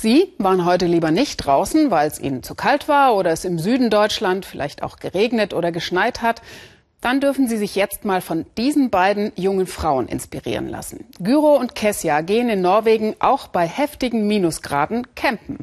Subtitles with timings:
[0.00, 3.58] Sie waren heute lieber nicht draußen, weil es Ihnen zu kalt war oder es im
[3.58, 6.40] Süden Deutschland vielleicht auch geregnet oder geschneit hat.
[7.00, 11.04] Dann dürfen Sie sich jetzt mal von diesen beiden jungen Frauen inspirieren lassen.
[11.18, 15.58] Gyro und Kessia gehen in Norwegen auch bei heftigen Minusgraden campen.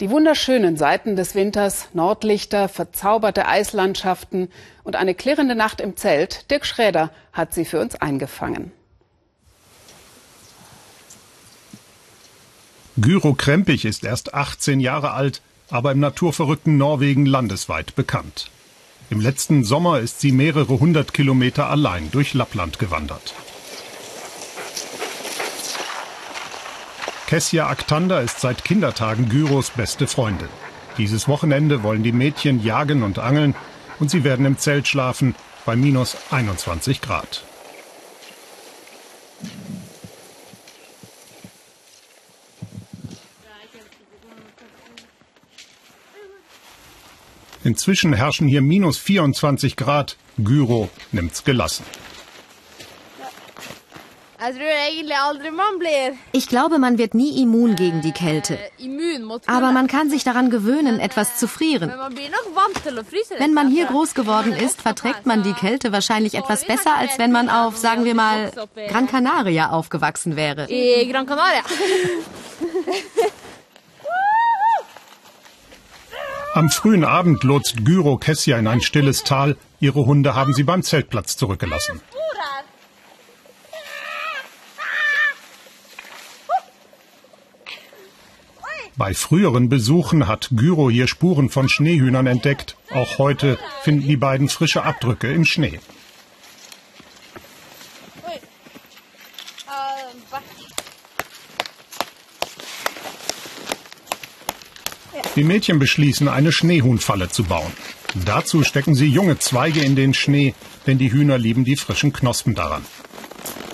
[0.00, 4.50] Die wunderschönen Seiten des Winters, Nordlichter, verzauberte Eislandschaften
[4.84, 8.70] und eine klirrende Nacht im Zelt, Dirk Schräder hat sie für uns eingefangen.
[12.96, 18.50] Gyro Krempich ist erst 18 Jahre alt, aber im naturverrückten Norwegen landesweit bekannt.
[19.10, 23.34] Im letzten Sommer ist sie mehrere hundert Kilometer allein durch Lappland gewandert.
[27.26, 30.48] Kessia Aktanda ist seit Kindertagen Gyros beste Freundin.
[30.96, 33.56] Dieses Wochenende wollen die Mädchen jagen und angeln
[33.98, 35.34] und sie werden im Zelt schlafen
[35.66, 37.42] bei minus 21 Grad.
[47.64, 50.16] Inzwischen herrschen hier minus 24 Grad.
[50.36, 51.84] Gyro nimmt's gelassen.
[56.32, 58.58] Ich glaube, man wird nie immun gegen die Kälte.
[59.46, 61.90] Aber man kann sich daran gewöhnen, etwas zu frieren.
[63.38, 67.32] Wenn man hier groß geworden ist, verträgt man die Kälte wahrscheinlich etwas besser, als wenn
[67.32, 68.52] man auf, sagen wir mal,
[68.88, 70.66] Gran Canaria aufgewachsen wäre.
[70.66, 71.62] Gran Canaria.
[76.54, 79.56] Am frühen Abend lotst Gyro Kessia in ein stilles Tal.
[79.80, 82.00] Ihre Hunde haben sie beim Zeltplatz zurückgelassen.
[88.94, 92.76] Bei früheren Besuchen hat Gyro hier Spuren von Schneehühnern entdeckt.
[92.92, 95.80] Auch heute finden die beiden frische Abdrücke im Schnee.
[105.36, 107.72] Die Mädchen beschließen, eine Schneehuhnfalle zu bauen.
[108.24, 110.54] Dazu stecken sie junge Zweige in den Schnee,
[110.86, 112.84] denn die Hühner lieben die frischen Knospen daran.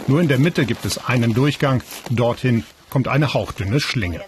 [0.07, 4.25] Nur in der Mitte gibt es einen Durchgang, dorthin kommt eine hauchdünne Schlinge.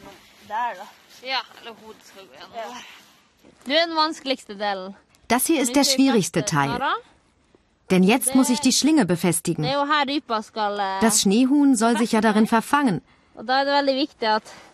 [5.28, 6.78] Das hier ist der schwierigste Teil.
[7.90, 9.66] Denn jetzt muss ich die Schlinge befestigen.
[11.00, 13.02] Das Schneehuhn soll sich ja darin verfangen.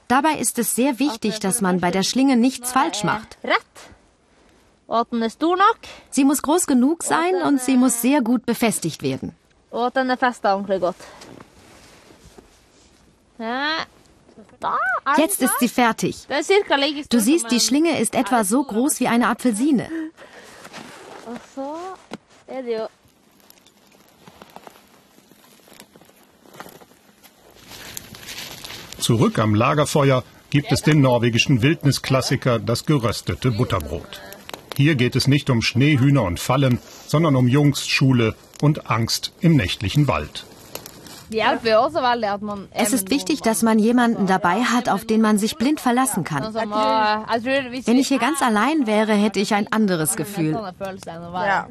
[0.09, 3.37] Dabei ist es sehr wichtig, dass man bei der Schlinge nichts falsch macht.
[6.11, 9.37] Sie muss groß genug sein und sie muss sehr gut befestigt werden.
[15.19, 16.27] Jetzt ist sie fertig.
[17.11, 19.89] Du siehst, die Schlinge ist etwa so groß wie eine Apfelsine.
[29.09, 34.21] Zurück am Lagerfeuer gibt es den norwegischen Wildnisklassiker das geröstete Butterbrot.
[34.77, 39.57] Hier geht es nicht um Schneehühner und Fallen, sondern um Jungs, Schule und Angst im
[39.57, 40.45] nächtlichen Wald.
[42.75, 46.53] Es ist wichtig, dass man jemanden dabei hat, auf den man sich blind verlassen kann.
[46.53, 50.53] Wenn ich hier ganz allein wäre, hätte ich ein anderes Gefühl.
[50.53, 51.69] Ja.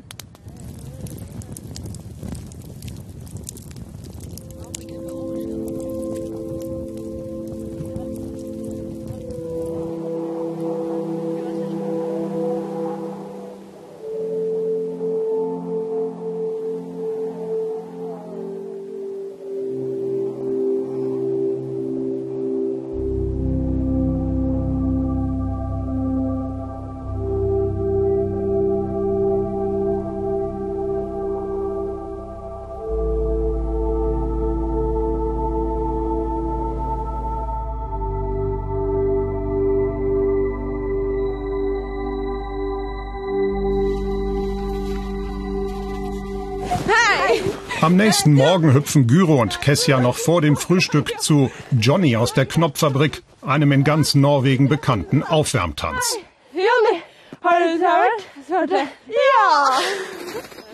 [47.82, 52.46] Am nächsten Morgen hüpfen Gyro und Kessia noch vor dem Frühstück zu Johnny aus der
[52.46, 56.18] Knopffabrik, einem in ganz Norwegen bekannten Aufwärmtanz.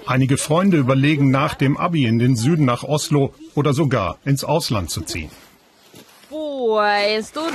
[0.06, 4.90] Einige Freunde überlegen nach dem Abi in den Süden nach Oslo oder sogar ins Ausland
[4.90, 5.30] zu ziehen.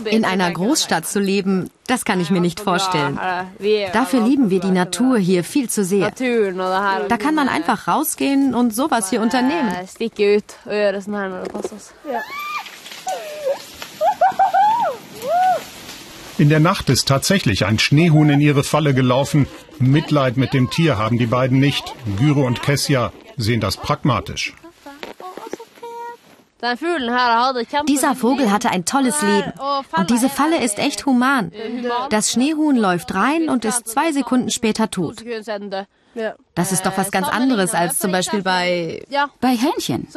[0.05, 3.19] In einer Großstadt zu leben, das kann ich mir nicht vorstellen.
[3.93, 6.11] Dafür lieben wir die Natur hier viel zu sehr.
[6.11, 9.75] Da kann man einfach rausgehen und sowas hier unternehmen.
[16.39, 19.49] In der Nacht ist tatsächlich ein Schneehuhn in ihre Falle gelaufen.
[19.81, 21.95] Mitleid mit dem Tier haben die beiden nicht.
[22.17, 24.55] Gyro und Kessia sehen das pragmatisch.
[27.89, 29.53] Dieser Vogel hatte ein tolles Leben.
[29.97, 31.53] Und diese Falle ist echt human.
[32.11, 35.25] Das Schneehuhn läuft rein und ist zwei Sekunden später tot.
[36.55, 39.05] Das ist doch was ganz anderes als zum Beispiel bei...
[39.41, 40.09] Bei Hähnchen.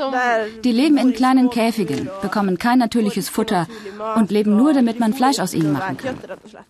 [0.64, 3.68] Die leben in kleinen Käfigen, bekommen kein natürliches Futter
[4.16, 6.18] und leben nur, damit man Fleisch aus ihnen machen kann.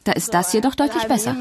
[0.03, 1.35] Da ist das jedoch deutlich besser.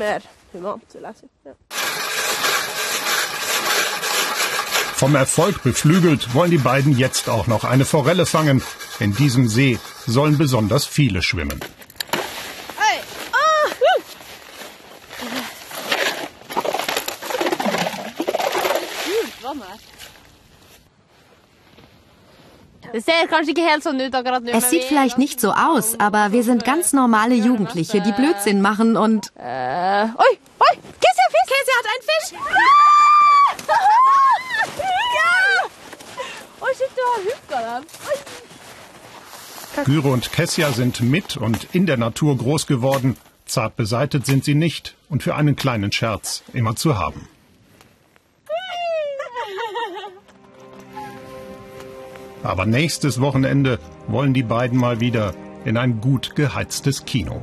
[5.00, 8.62] Vom Erfolg beflügelt wollen die beiden jetzt auch noch eine Forelle fangen.
[8.98, 11.58] In diesem See sollen besonders viele schwimmen.
[24.52, 28.98] Es sieht vielleicht nicht so aus, aber wir sind ganz normale Jugendliche, die Blödsinn machen
[28.98, 29.32] und...
[29.36, 31.20] Äh, oi, oi, Käse!
[31.46, 32.99] Käse hat einen Fisch!
[39.84, 43.16] Gyro und Kessia sind mit und in der Natur groß geworden.
[43.46, 47.28] Zart beseitet sind sie nicht und für einen kleinen Scherz immer zu haben.
[52.42, 55.34] Aber nächstes Wochenende wollen die beiden mal wieder
[55.64, 57.42] in ein gut geheiztes Kino.